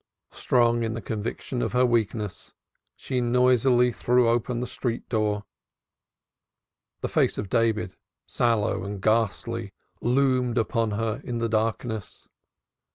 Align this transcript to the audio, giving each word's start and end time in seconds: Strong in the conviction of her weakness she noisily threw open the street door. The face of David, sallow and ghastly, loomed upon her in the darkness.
Strong 0.31 0.81
in 0.81 0.95
the 0.95 0.99
conviction 1.01 1.61
of 1.61 1.73
her 1.73 1.85
weakness 1.85 2.55
she 2.95 3.21
noisily 3.21 3.91
threw 3.91 4.27
open 4.27 4.59
the 4.59 4.65
street 4.65 5.07
door. 5.09 5.43
The 7.01 7.07
face 7.07 7.37
of 7.37 7.51
David, 7.51 7.95
sallow 8.25 8.83
and 8.83 8.99
ghastly, 8.99 9.73
loomed 10.01 10.57
upon 10.57 10.89
her 10.97 11.21
in 11.23 11.37
the 11.37 11.47
darkness. 11.49 12.27